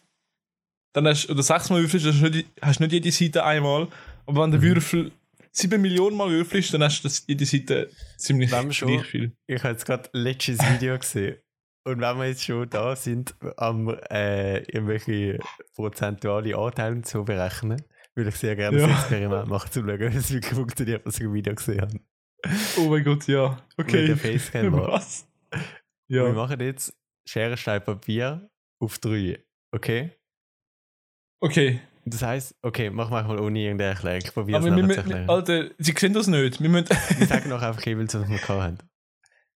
[0.94, 3.88] dann hast, oder sechsmal würfelst, dann hast du nicht, hast nicht jede Seite einmal.
[4.26, 4.76] Aber wenn du den Mhm.
[4.76, 5.12] Würfel
[5.52, 9.32] sieben Millionen Mal würfelst, dann hast du das, jede Seite ziemlich schon- viel.
[9.48, 11.38] Ich habe jetzt gerade letztes Video gesehen.
[11.86, 15.40] Und wenn wir jetzt schon da sind, am äh, irgendwelche
[15.76, 17.82] prozentuale Anteile zu berechnen,
[18.16, 18.88] würde ich sehr gerne Ja.
[18.88, 22.00] das Experiment machen, zu schauen, wie es wirklich funktioniert, was ich im Video gesehen habe.
[22.78, 23.62] Oh mein Gott, ja.
[23.78, 24.08] Okay.
[24.10, 25.02] Mit der Facecam war.
[26.10, 26.16] Was?
[26.16, 26.34] Wir Ja.
[26.34, 26.94] machen jetzt
[27.28, 28.50] Schere, Stein, Papier
[28.82, 29.44] auf drei.
[29.72, 30.12] Okay?
[31.42, 31.80] Okay.
[32.06, 34.22] Das heisst, okay, mach mal ohne irgendeine Erklärung.
[34.24, 35.30] Ich probiere es nachher zu erklären.
[35.30, 36.60] Alter, sie sehen das nicht.
[36.60, 36.88] Wir müssen.
[37.20, 38.78] Ich sage noch einfach jeweils, was wir gehabt haben.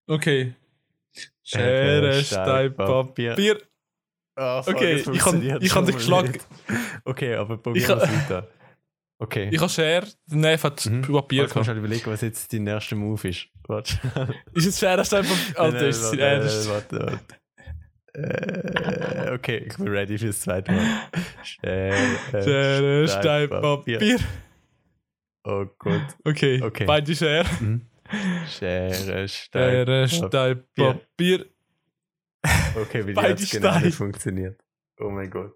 [0.08, 0.54] Okay.
[1.44, 3.58] Schere, Stein, Papier.
[4.36, 6.32] Ah, fuck, Okay, es ich kann- ich kann geschlagen.
[6.32, 6.46] nicht.
[7.06, 8.48] Okay, aber probieren wir es weiter.
[9.24, 9.48] Okay.
[9.52, 11.02] Ich habe Schere, der Neve hat Mhm.
[11.04, 11.68] Papier du gehabt.
[11.70, 13.48] halt überlegen, was jetzt dein erster Move ist.
[13.68, 13.98] Warte.
[14.54, 15.60] Ist es Schere, Stein, Papier?
[15.60, 16.70] Alter, ist es Ernst?
[16.70, 17.20] Warte, warte.
[18.16, 20.86] Äh, okay, ich bin ready fürs zweite Mal.
[21.44, 21.96] Schere,
[22.44, 24.20] Schere, Stein, Papier.
[25.46, 26.02] Oh Gott.
[26.26, 26.86] Okay, Okay.
[26.86, 27.46] beide Schere.
[27.62, 27.82] Mhm.
[28.50, 31.46] Schere, Stein, Schere, Stein, Papier.
[32.76, 34.60] Okay, wie es genau funktioniert.
[35.00, 35.56] Oh mein Gott.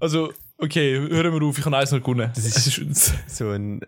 [0.00, 2.30] Also, okay, hören wir auf, ich habe eins noch gewonnen.
[2.34, 3.80] Das ist- So ein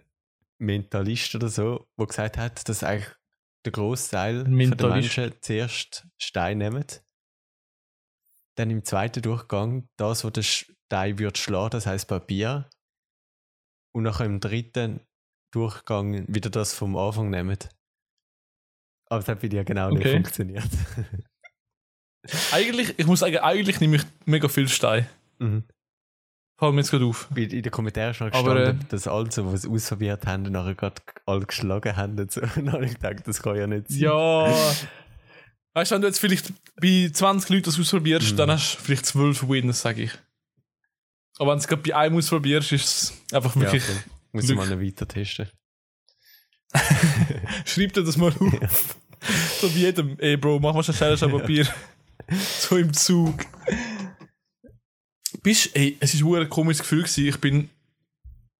[0.58, 3.10] Mentalist oder so, der gesagt hat, dass eigentlich
[3.64, 4.88] der Großteil der.
[4.90, 6.84] Menschen zuerst Stein nehmen.
[8.56, 12.68] Dann im zweiten Durchgang das, was der Stein wird schlagen, das heißt Papier.
[13.92, 15.00] Und nachher im dritten
[15.52, 17.58] Durchgang wieder das vom Anfang nehmen.
[19.08, 20.12] Aber das hat bei dir genau nicht Okay.
[20.14, 20.64] funktioniert.
[22.52, 25.06] eigentlich, ich muss sagen, eigentlich nehme ich mega viel Stein.
[25.38, 25.64] mhm.
[26.56, 27.28] Fällt mir jetzt gerade auf.
[27.34, 31.02] In den Kommentaren schon Aber, gestanden, äh, dass alle, die es ausprobiert haben, nachher gerade
[31.26, 32.18] alle geschlagen haben.
[32.18, 32.40] Und so.
[32.56, 33.98] Und dann habe ich gedacht, das kann ja nicht sein.
[34.00, 34.54] Ja.
[35.76, 38.36] Weißt du, wenn du jetzt vielleicht bei 20 Leuten das ausprobierst, Mhm.
[38.36, 40.12] dann hast du vielleicht 12 Wins, sage ich.
[41.38, 43.82] Aber wenn du es gerade bei einem ausprobierst, ist es einfach Ja, wirklich.
[43.82, 43.96] voll.
[44.32, 45.48] Muss ich mal noch weiter testen.
[47.64, 48.96] Schreib dir das mal auf.
[49.60, 50.16] so wie jedem.
[50.18, 51.66] Ey, Bro, mach mal schnell an Papier.
[52.60, 53.34] so im Zug.
[55.44, 57.02] Bist, ey, es war ein komisches Gefühl.
[57.02, 57.26] Gewesen.
[57.28, 57.70] Ich bin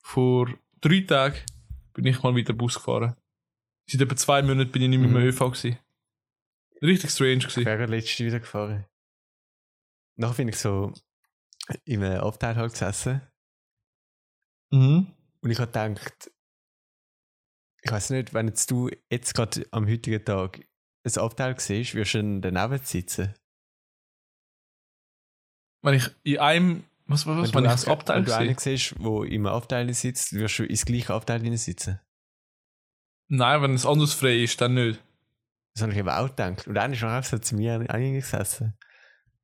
[0.03, 0.49] vor
[0.81, 1.39] drei Tagen
[1.95, 3.17] bin ich mal wieder Bus gefahren.
[3.89, 5.17] Seit etwa zwei Monaten bin ich nicht mehr Mhm.
[5.17, 5.39] im ÖV.
[5.51, 5.79] Gewesen.
[6.83, 7.65] Richtig strange Ich gewesen.
[7.65, 8.85] wäre letztes wieder gefahren.
[10.17, 10.93] Nachher bin ich so
[11.85, 13.23] im äh, Abteil halt gesessen
[14.71, 15.07] Mhm.
[15.41, 16.31] und ich habe gedacht,
[17.83, 20.61] ich weiß nicht, wenn jetzt du jetzt gerade am heutigen Tag
[21.05, 23.35] ein Abteil siehst, wirst du daneben sitzen.
[25.85, 26.85] Wenn ich in einem.
[27.07, 27.51] Was war was?
[27.51, 30.59] Wenn Wenn du ich das Abteil Wenn du einen siehst, der im Abteil sitzt, wirst
[30.59, 32.01] du ins gleiche Abteil sitzen.
[33.29, 35.03] Nein, wenn es anders frei ist, dann nicht.
[35.75, 36.67] Das habe ich eben auch gedacht.
[36.67, 38.79] Und einer ist einfach so zu mir gesessen.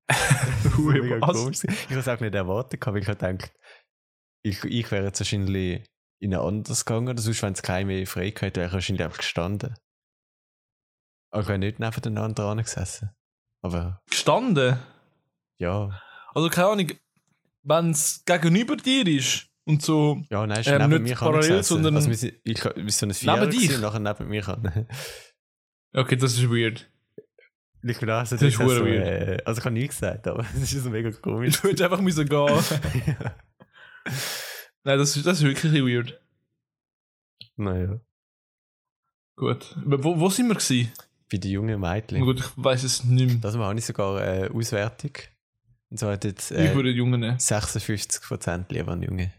[0.77, 1.37] Hui, Mega was?
[1.37, 1.59] komisch.
[1.65, 3.53] Ich habe es auch nicht erwartet, weil ich habe gedacht,
[4.43, 5.85] ich, ich wäre jetzt wahrscheinlich
[6.21, 8.75] in ein anderes gegangen, oder sonst, wenn es keine mehr frei gehabt hätte, wäre ich
[8.75, 9.77] wahrscheinlich einfach gestanden.
[11.31, 13.11] Aber ich wäre nicht neben den anderen gesessen.
[13.63, 14.79] Aber Gestanden.
[15.59, 16.01] ja,
[16.35, 16.91] Also keine Ahnung,
[17.63, 20.23] wenn es gegenüber dir ist und so.
[20.31, 23.11] ja, nein, ist Ähm, neben nicht mir parallel, sondern- also wir sind, ich, wir sind
[23.11, 23.75] ein Vierer Neben dich?
[23.75, 24.87] und nachher neben mir kann.
[25.93, 26.89] Okay, das ist weird.
[27.83, 30.47] ich bin auch so, Das ist so, verdammt äh, also ich habe nichts gesagt, aber
[30.55, 31.61] es ist so mega komisch.
[31.61, 32.49] Du hättest einfach müssen gehen.
[34.85, 36.21] Nein, das ist, das ist wirklich weird.
[37.57, 38.01] naja,
[39.37, 39.75] Gut.
[39.85, 40.93] Wo, wo sind wir gewesen?
[41.33, 42.21] bei den jungen Mädchen.
[42.21, 43.37] Gut, ich weiß es nicht mehr.
[43.41, 45.13] Das habe ich sogar eine Auswertung.
[45.91, 47.37] Und zwar hat jetzt äh, würde Jungen nehmen.
[47.39, 49.33] 56% lieber an Junge.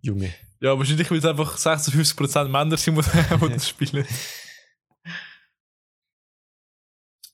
[0.00, 0.32] Junge.
[0.60, 3.02] Ja, wahrscheinlich weil es einfach 56% Männer sind, die
[3.48, 4.06] die das spielen.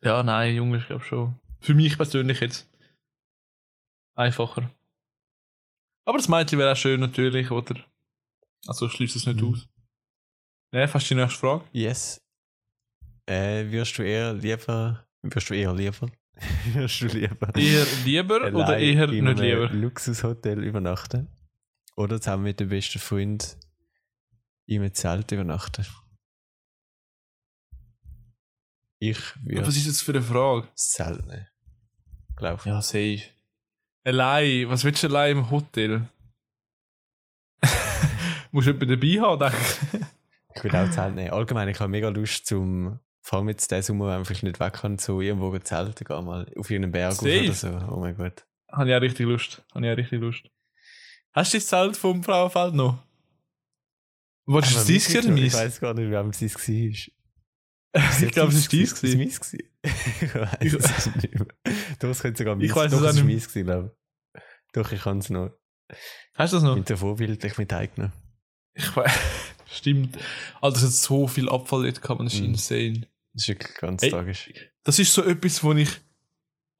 [0.02, 1.38] Ja, nein, Junge, ich glaube schon.
[1.60, 2.68] Für mich persönlich jetzt.
[4.16, 4.70] Einfacher.
[6.06, 7.76] Aber das Mädchen wäre auch schön natürlich, oder?
[8.66, 9.52] Also schließt es nicht Mhm.
[9.54, 9.68] aus.
[10.72, 11.64] Ne, fast die nächste Frage.
[11.72, 12.20] Yes.
[13.26, 15.06] Äh, wirst du eher lieber.
[15.22, 16.10] Wirst du eher lieber?
[16.72, 17.54] wirst du lieber.
[17.54, 19.68] Eher lieber oder eher in nicht einem lieber?
[19.68, 21.28] Luxushotel übernachten?
[21.96, 23.56] Oder zusammen mit dem besten Freund
[24.66, 25.86] in einem Zelt übernachten?
[28.98, 30.68] Ich würde Was ist jetzt für eine Frage?
[30.72, 31.46] das Zelt nehmen.
[32.36, 32.66] Glaube ich.
[32.66, 33.22] Ja, safe.
[34.02, 36.08] Allein, was willst du allein im Hotel?
[38.50, 39.56] Musst du jemanden dabei haben, denke
[39.92, 40.00] ich.
[40.56, 41.30] Ich würde auch Zelt nehmen.
[41.30, 44.74] Allgemein, ich habe mega Lust zum, vor jetzt diesen Sommer, wenn ich vielleicht nicht weg
[44.74, 47.68] kann, so irgendwo zelten gehen, mal auf irgendeinen Berg oder so.
[47.90, 48.44] Oh mein Gott.
[48.70, 49.64] Habe ich auch richtig Lust.
[49.74, 50.42] Habe ich auch richtig Lust.
[51.32, 53.02] Hast du das Zelt vom Frauenfeld noch?
[54.46, 55.64] Was ist Aber das dies wirklich, gewesen, Ich meins?
[55.64, 57.14] weiß gar nicht, wie es dies war.
[58.22, 59.18] Ich glaube, es ist dies Ist gewesen.
[59.20, 59.52] meins?
[60.20, 61.46] Ich weiß es nicht mehr.
[62.00, 63.24] Doch, es könnte sogar Ich meins weiss Doch, es auch es nicht.
[63.24, 63.96] meins gewesen, glaube
[64.34, 64.42] ich.
[64.72, 65.50] Doch, ich kann es noch.
[66.34, 66.76] Hast du das noch?
[66.76, 68.12] Mit der vorbildlich mit eigenen.
[68.74, 69.12] Ich weiß.
[69.70, 70.18] Stimmt.
[70.60, 72.46] Alter, es hat so viel Abfall dort gehabt, das ist Mhm.
[72.46, 73.06] insane.
[73.34, 74.10] Das ist wirklich ganz Hey.
[74.10, 74.50] tragisch.
[74.84, 75.90] Das ist so etwas, was ich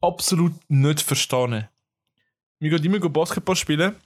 [0.01, 1.69] absolut nicht verstehe.
[2.61, 3.97] Wir gehen immer Basketball spielen.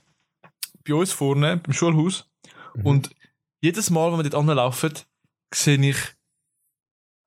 [0.87, 2.29] Bei uns vorne, beim Schulhaus.
[2.75, 2.85] Mhm.
[2.85, 3.09] Und
[3.61, 4.93] jedes Mal, wenn wir dort anlaufen,
[5.53, 5.97] sehe ich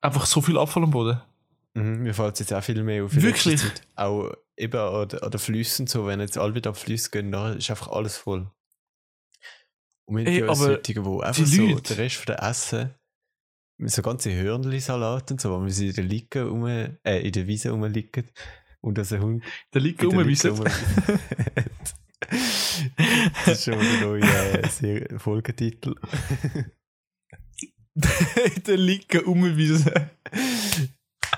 [0.01, 1.21] einfach so viel Abfall am Boden.
[1.75, 3.15] Mhm, mir fällt es jetzt auch viel mehr auf.
[3.15, 3.63] Wirklich?
[3.95, 7.31] Auch eben an, den- an den Flüssen, so, wenn jetzt alle wieder auf Flüsse gehen,
[7.33, 8.51] dann ist einfach alles voll.
[10.07, 12.43] Und wir Ey, haben aber solche, wo einfach die so Leute- den Rest von der
[12.43, 12.95] Essen,
[13.79, 17.47] so ganze Hörnli-Salat und so, wo wir sie in der Liege rum, äh, in der
[17.47, 18.29] Wiese rumliegen
[18.81, 19.81] und dass ein Hund liegt der.
[19.83, 20.45] Liege rumliegt.
[23.45, 25.95] Das ist schon der neue äh, Folgetitel.
[28.67, 29.91] Der Liege rumwiesen.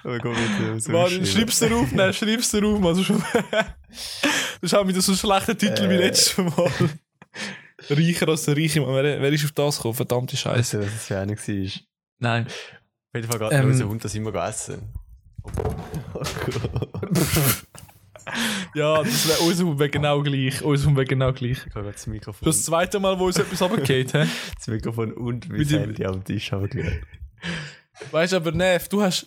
[0.05, 0.37] Aber gut,
[0.73, 2.97] mit so Mann, schreib's dir auf, nein, schreib's dir auf, Mann.
[2.97, 3.09] Das
[4.62, 5.99] ist auch wieder so ein schlechter Titel wie Äh.
[5.99, 6.70] letztes Mal.
[7.90, 8.94] Reicher als der Reiche, Mann.
[8.94, 9.94] Wer, wer ist auf das gekommen?
[9.94, 10.59] Verdammte Scheiße.
[10.59, 11.70] Weißt du, was es für einer war?
[12.16, 12.46] Auf Nein.
[13.14, 13.66] jeden Fall geht Ähm.
[13.66, 14.83] unser Hund das immer essen.
[15.42, 15.74] Oh.
[18.74, 20.62] Ja, das wäre unser Hund wäre genau gleich.
[20.62, 21.59] Unser Hund wäre genau gleich.
[21.66, 24.27] Ich habe das Mikrofon, Das zweite Mal, wo uns etwas runtergeht, hä?
[24.57, 27.03] das Mikrofon und mein Mit dem- Handy am Tisch haben gehört.
[28.11, 29.27] Weißt du, aber Nev, du hast.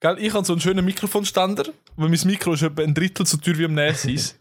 [0.00, 1.64] Gell, ich habe so einen schönen Mikrofonständer,
[1.96, 4.38] weil mein Mikro ist etwa ein Drittel so teuer wie am Nesis.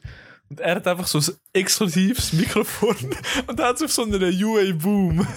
[0.50, 2.96] Und er hat einfach so ein exklusives Mikrofon
[3.48, 5.28] und er hat es auf so einer UA Boom.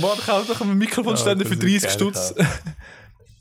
[0.00, 2.34] Mann, kauf doch einen Mikrofonständer Ja, für das ist 30 geil, Stutz.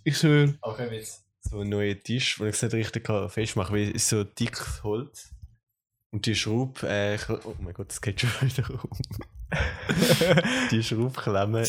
[0.04, 0.56] Ich schwöre.
[0.62, 3.76] Auch wenn wir jetzt so einen neuen Tisch, wo ich es nicht richtig kann festmachen
[3.76, 5.32] kann, weil es ist so dickes Holz.
[6.12, 8.90] Und die Schraube, äh, oh mein Gott, das geht schon wieder um.
[10.72, 11.66] die Schraubklemme,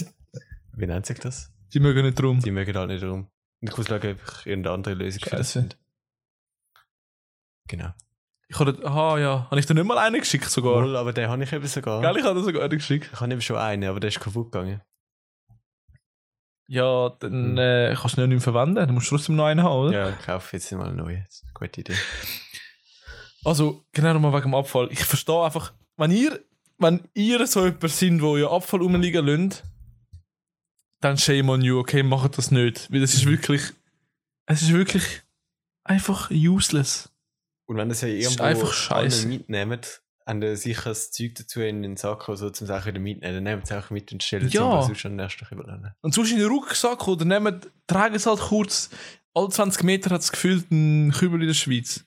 [0.77, 1.53] wie nennt sich das?
[1.73, 2.41] Die mögen nicht rum.
[2.41, 3.29] Die mögen halt nicht rum.
[3.61, 5.61] Ich muss schauen, ob ich irgendeine andere Lösung für das Scheiße.
[5.61, 5.77] finde.
[7.69, 7.93] Genau.
[8.49, 9.47] Ich habe, aha, ja.
[9.51, 10.83] Habe ich dir nicht mal einen geschickt sogar?
[10.85, 12.01] Wohl, aber den habe ich eben sogar.
[12.01, 13.11] Gell, ich habe sogar einen geschickt.
[13.13, 14.81] Ich habe eben schon einen, aber der ist kaputt gegangen.
[16.69, 17.59] Ja, dann Hm.
[17.59, 18.87] äh, kannst du ihn nicht mehr verwenden.
[18.87, 19.93] Du musst trotzdem noch einen haben, oder?
[19.93, 21.27] Ja, ich kaufe jetzt mal einen neuen.
[21.55, 21.95] Gute Idee.
[23.45, 24.89] Also, genau nochmal wegen dem Abfall.
[24.91, 26.41] Ich verstehe einfach, wenn ihr,
[26.79, 29.63] wenn ihr so jemand sind, wo ihr Abfall rumliegen lasst,
[31.01, 32.93] dann shame on you, okay, macht das nicht.
[32.93, 33.63] Weil das ist wirklich,
[34.47, 35.23] es ist wirklich
[35.85, 37.13] einfach useless.
[37.67, 39.29] Und wenn das ja irgendwo einfach alle scheiße.
[39.29, 43.01] mitnehmt, haben sie sicher das Zeug dazu in den Sack oder so, zum Sachen wieder
[43.01, 43.45] mitnehmen.
[43.45, 44.63] Dann sie es auch mit und stellen es Ja.
[44.63, 45.95] irgendwo sonst an den ersten überladen.
[46.01, 48.91] Und sonst in den Rucksack oder nehmen, tragen es halt kurz,
[49.35, 52.05] alle 20 Meter hat es gefühlt ein Kübel in der Schweiz.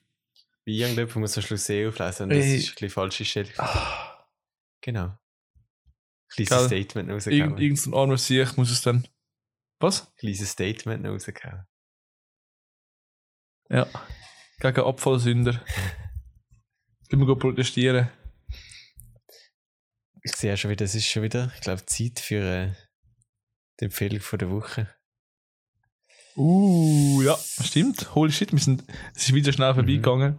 [0.66, 2.56] Bei irgendjemandem muss am Schluss eh auflesen und das Ey.
[2.56, 3.52] ist ein bisschen falsche Stellung.
[4.82, 5.18] Genau.
[6.28, 6.66] Kleines Geil.
[6.66, 7.58] Statement noch Irgend, rausgehauen.
[7.58, 9.06] irgendein armer Sieg muss es dann.
[9.78, 10.12] Was?
[10.16, 11.66] Kleines Statement rausgehauen.
[13.70, 13.86] Ja.
[14.60, 15.60] Gegen Abfallsünder.
[17.08, 18.10] Können wir protestieren.
[20.22, 22.72] Ich sehe schon wieder, es ist schon wieder, ich glaube, Zeit für äh,
[23.80, 24.86] die Empfehlung von der Woche.
[26.36, 28.14] Uh, ja, stimmt.
[28.14, 30.38] Holy shit, wir sind, es ist wieder schnell vorbeigegangen.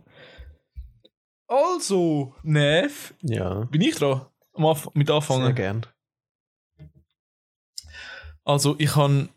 [1.47, 4.27] Also, Nev, Ja, bin ich dran?
[4.53, 5.55] Anf mit sehr anfangen.
[5.55, 5.85] gern.
[8.43, 9.29] Also, ich habe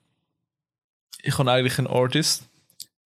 [1.23, 2.49] ich han eigentlich einen Artist.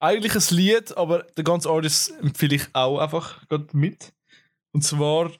[0.00, 4.12] Eigentlich ein Lied, aber den ganzen Artist empfehle ich auch einfach mit.
[4.72, 5.32] Und zwar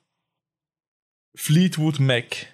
[1.37, 2.47] Fleetwood Mac.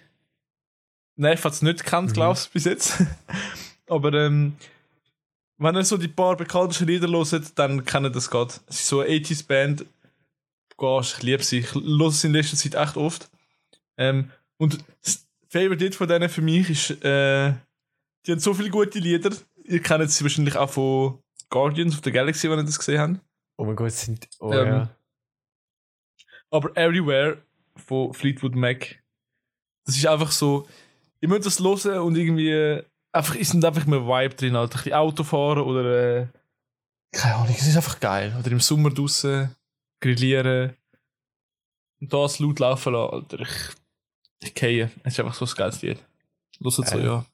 [1.16, 2.14] Nev hat es nicht gekannt, Mhm.
[2.14, 3.02] glaubst du, bis jetzt.
[3.88, 4.56] aber ähm,
[5.58, 8.52] wenn ihr so die paar bekanntesten Lieder hört, dann kennt ihr das gerade.
[8.66, 9.86] Es ist so eine 80s-Band.
[10.76, 11.60] Gosh, ich liebe sie.
[11.60, 13.30] Ich höre sie in letzter Zeit echt oft.
[13.96, 17.54] Ähm, und das Favorite Lied von denen für mich ist, äh,
[18.26, 19.30] die haben so viele gute Lieder.
[19.62, 23.20] Ihr kennt sie wahrscheinlich auch von Guardians of the Galaxy, wenn ihr das gesehen habt.
[23.56, 24.28] Oh mein Gott, sind.
[24.40, 24.96] Oh Ähm, ja.
[26.50, 27.38] Aber Everywhere
[27.76, 29.02] von Fleetwood Mac,
[29.84, 30.68] das ist einfach so,
[31.20, 34.70] ihr müsst das hören und irgendwie, einfach, es sind einfach mehr Vibe drin, halt.
[34.70, 36.26] ein bisschen Autofahren oder, äh,
[37.12, 38.36] keine Ahnung, es ist einfach geil.
[38.38, 39.54] Oder im Sommer draußen
[40.00, 40.76] grillieren
[42.00, 43.40] und das laut laufen lassen, Alter.
[43.40, 44.90] Ich, ich gehe.
[45.04, 46.04] Es ist einfach so ein geiles Lied.
[46.60, 47.24] Hört so, ja.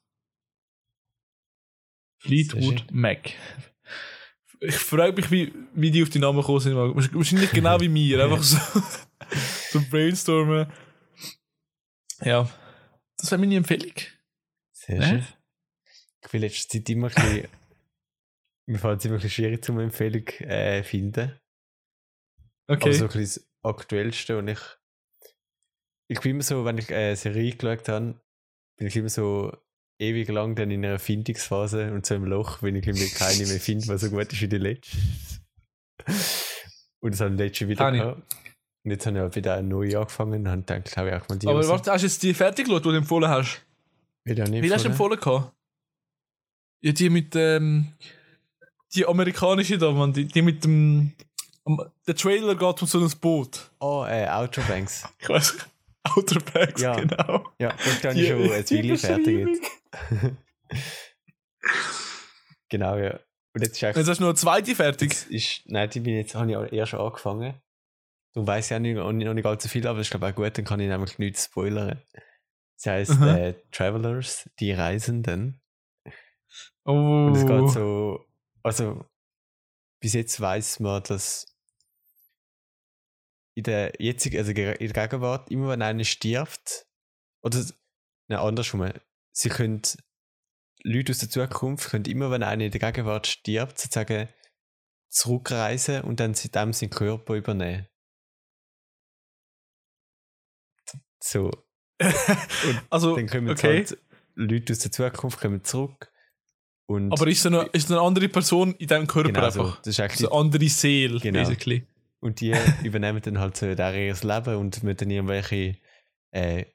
[2.19, 2.85] Fleetwood.
[2.91, 3.31] Mac.
[4.63, 6.75] Ich frage mich, wie, wie die auf die Namen gekommen sind.
[6.75, 8.19] Wahrscheinlich genau wie mir.
[8.23, 8.57] Einfach so,
[9.71, 10.71] so brainstormen.
[12.21, 12.47] Ja.
[13.17, 13.93] Das wäre meine Empfehlung.
[14.71, 15.05] Sehr Ne?
[15.07, 15.27] schön.
[16.23, 17.47] Ich bin letzte Zeit immer ein bisschen.
[18.67, 21.39] mir fällt es immer ein bisschen schwierig, zum Empfehlung äh, finden.
[22.67, 22.83] Okay.
[22.83, 24.59] Aber so ein bisschen das Aktuellste und ich.
[26.07, 28.21] Ich bin immer so, wenn ich eine Serie geschaut habe,
[28.77, 29.51] bin ich immer so
[30.01, 33.59] ewig lang dann in einer Findungsphase und so im Loch, wenn ich irgendwie keine mehr
[33.59, 34.97] finde, was so gut ist wie die letzte.
[36.99, 38.35] Und das habe ich letzte wieder gehabt.
[38.83, 41.37] Und jetzt habe ich halt wieder eine neue angefangen und dann glaube ich auch mal
[41.37, 41.47] die.
[41.47, 43.61] Aber warte, hast du jetzt die fertig geschaut, die du empfohlen hast?
[44.23, 45.53] Wieder nicht Wie hast du empfohlen gehabt?
[46.81, 47.93] Ja, die mit ähm,
[48.95, 51.13] die amerikanische da, Mann, die, die mit dem
[52.07, 53.69] der Trailer geht um so ein Boot.
[53.79, 55.07] Oh, äh, Outer Banks.
[55.19, 55.57] Ich weiß
[56.15, 56.95] Outer Banks, Ja.
[56.95, 57.47] genau.
[57.59, 59.71] Ja, das habe ich schon ein die Weile fertig jetzt.
[62.69, 63.19] genau, ja.
[63.53, 65.11] Und jetzt ist Jetzt hast du eine zweite fertig.
[65.11, 67.61] Jetzt ist, nein, die bin jetzt, habe ich auch erst angefangen.
[68.33, 70.35] Darum weiß ich auch nicht, noch nicht, allzu viel, aber das ist glaube ich auch
[70.37, 72.01] gut, dann kann ich nämlich nichts spoilern.
[72.77, 73.37] Das heisst, Aha.
[73.37, 75.61] äh, Travelers, die Reisenden.
[76.85, 77.27] Oh.
[77.27, 78.25] Und es geht so,
[78.63, 79.05] also
[79.99, 81.50] bis jetzt weiß man, dass
[83.55, 86.87] in der jetzigen, also in der Gegenwart, immer wenn einer stirbt,
[87.43, 87.63] oder
[88.27, 88.91] nein, andersrum,
[89.31, 89.81] sie können,
[90.83, 94.29] Leute aus der Zukunft können immer, wenn einer in der Gegenwart stirbt, sozusagen
[95.09, 97.87] zurückreisen und dann seitdem seinen Körper übernehmen.
[101.23, 101.51] So,
[102.89, 103.85] also, dann kommen okay.
[103.85, 103.97] halt
[104.35, 106.11] Leute aus der Zukunft kommen zurück
[106.87, 109.77] und Aber ist eine, ist eine andere Person in deinem Körper genau so, einfach?
[109.81, 111.39] das ist eigentlich So eine andere Seele, Genau.
[111.39, 111.87] basically.
[112.21, 112.53] Und die
[112.83, 115.77] übernehmen dann halt so der ihr Leben und müssen dann irgendwelche
[116.31, 116.65] äh,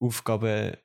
[0.00, 0.76] Aufgaben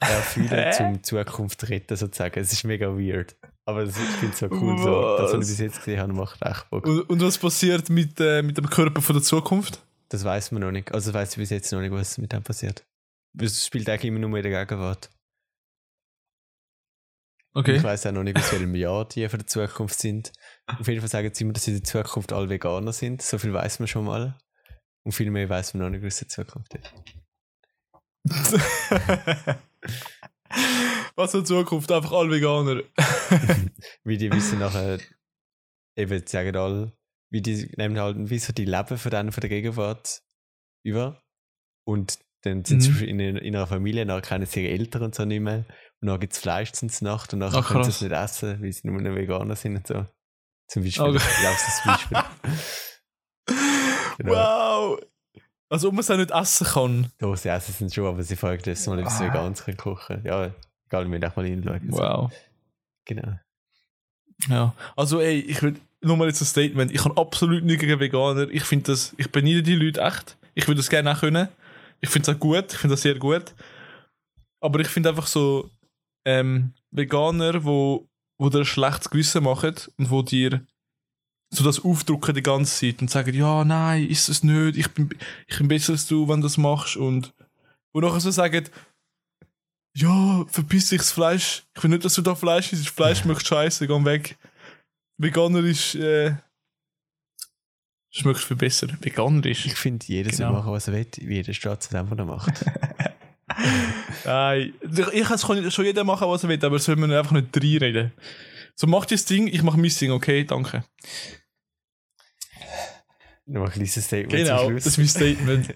[0.00, 2.40] erfüllen, um die Zukunft zu retten, sozusagen.
[2.40, 3.36] Es ist mega weird.
[3.66, 4.78] Aber ich finde es so cool.
[4.78, 5.16] So.
[5.18, 5.48] Das, was ich Was?
[5.48, 6.86] bis jetzt gesehen habe, macht echt Bock.
[6.86, 9.80] Und, und was passiert mit, äh, mit dem Körper von der Zukunft?
[10.08, 10.92] Das weiß man noch nicht.
[10.92, 12.84] Also weiß ich bis jetzt noch nicht, was mit dem passiert.
[13.38, 15.10] Es spielt eigentlich immer nur in der Gegenwart.
[17.52, 17.76] Und Okay.
[17.76, 20.32] Ich weiß auch noch nicht, bis welchem Jahr die von der Zukunft sind.
[20.78, 23.22] Auf jeden Fall sagen sie immer, dass sie in der Zukunft alle Veganer sind.
[23.22, 24.38] So viel weiß man schon mal.
[25.04, 26.94] Und viel mehr weiß man noch nicht, was die Zukunft ist.
[31.16, 31.90] Was in Zukunft?
[31.92, 32.82] Einfach alle Veganer.
[34.04, 34.98] wie die wissen nachher,
[35.96, 36.92] eben sagen alle,
[37.30, 40.22] wie die nehmen halt wie so die Leben von denen von der Gegenwart
[40.84, 41.22] über.
[41.86, 42.94] Und dann sind Mhm.
[42.94, 45.64] sie in, in einer Familie, dann kennen sie ihre Eltern und so nicht mehr.
[46.00, 48.62] Und dann gibt es Fleisch zur Nacht und dann Ach, können sie es nicht essen,
[48.62, 50.06] weil sie nur noch Veganer sind und so.
[50.70, 51.04] Zum Beispiel.
[51.04, 51.18] Okay.
[51.42, 52.18] Das Beispiel.
[54.18, 54.32] Genau.
[54.32, 55.00] Wow!
[55.70, 57.12] Also, ob man es auch nicht essen kann.
[57.18, 59.28] Doch, sie essen es schon, aber sie fragen das mal, ob sie Ah.
[59.28, 60.52] Veganes können kochen Ja,
[60.86, 61.80] egal, wir müssen auch mal hinschauen.
[61.90, 62.30] Wow.
[63.06, 63.38] Genau.
[64.48, 64.74] Ja.
[64.94, 66.92] Also, ey, ich will nur mal jetzt ein Statement.
[66.92, 68.48] Ich habe absolut nichts gegen Veganer.
[68.50, 70.36] Ich finde das, ich beneide die Leute echt.
[70.54, 71.48] Ich würde das gerne auch können.
[72.00, 72.72] Ich finde es auch gut.
[72.72, 73.54] Ich finde das sehr gut.
[74.60, 75.70] Aber ich finde einfach so,
[76.26, 78.06] ähm, Veganer, wo,
[78.40, 80.66] wo dir ein schlechtes Gewissen machen und wo dir
[81.52, 85.10] so das aufdrucken die ganze Zeit und sagen, ja, nein, ist es nicht, ich bin,
[85.46, 87.34] ich bin besser als du, wenn du das machst und
[87.92, 88.66] wo nachher so sagen,
[89.94, 93.46] ja, verpiss dich das Fleisch, ich will nicht, dass du da Fleisch isst, Fleisch schmeckt
[93.46, 94.38] scheiße, geh weg.
[95.18, 96.36] Veganer ist, äh,
[98.10, 98.86] schmeckt viel besser.
[99.02, 99.66] Veganer ist.
[99.66, 100.58] Ich finde, jeder soll Genau.
[100.60, 102.64] machen, was er will, wie jeder steht zu dem, was er macht.
[104.24, 104.74] Nein,
[105.12, 108.12] ich, kann schon jeder machen, was er will, aber soll man einfach nicht reinreden.
[108.74, 110.84] So, mach das Ding, ich mach mein Ding, okay, danke.
[113.46, 115.74] Noch ein kleines Statement Genau, zum das ist mein Statement.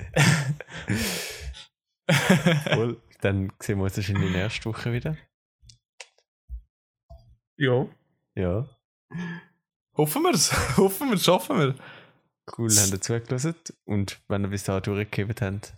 [2.75, 3.01] Cool.
[3.23, 5.17] Dann sehen wir uns wahrscheinlich in der nächsten Woche wieder.
[7.57, 7.87] ja.
[8.35, 8.69] Ja.
[9.97, 10.53] Hoffen wir es.
[10.77, 11.75] Hoffen wir es, schaffen wir.
[12.59, 13.55] Cool, haben ihr zugelassen.
[13.85, 15.75] Und wenn ihr bis dahin durchgegeben habt,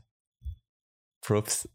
[1.26, 1.68] Props.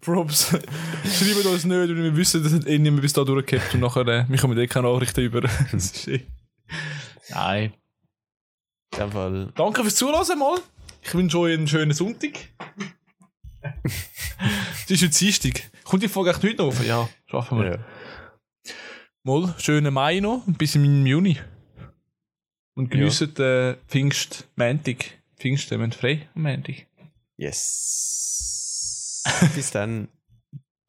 [0.00, 0.50] Props.
[0.50, 4.06] Schreibt uns nicht, weil wir wissen, dass hat eh niemand bis da durchgehabt und nachher,
[4.06, 5.40] äh, wir kommen eh keine Nachrichten über.
[5.72, 6.24] das ist eh.
[7.30, 7.74] Nein.
[8.92, 10.60] In dem Fall, Danke fürs Zuhören mal.
[11.02, 12.38] Ich wünsche euch einen schönen Sonntag.
[13.82, 15.68] Es ist jetzt Dienstag.
[15.82, 16.86] Kommt die Folge echt heute noch auf?
[16.86, 17.70] Ja, schaffen wir.
[17.72, 18.72] ja.
[19.24, 21.40] Mal, schönen Mai noch, bis im Juni.
[22.74, 25.06] Und geniessen den Pfingst Montag.
[25.36, 26.86] Pfingsten, wir frei am Montag.
[27.36, 29.22] Yes.
[29.54, 30.08] bis dann.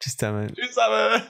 [0.00, 0.54] Tschüss zusammen.
[0.54, 1.22] Tschüss zusammen!